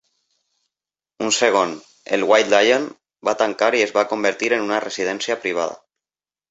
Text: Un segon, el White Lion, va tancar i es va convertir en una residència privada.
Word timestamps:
Un 1.25 1.33
segon, 1.39 1.75
el 2.17 2.25
White 2.31 2.51
Lion, 2.55 2.89
va 3.31 3.37
tancar 3.45 3.71
i 3.83 3.87
es 3.89 3.97
va 4.01 4.09
convertir 4.17 4.55
en 4.61 4.69
una 4.71 4.85
residència 4.89 5.43
privada. 5.47 5.83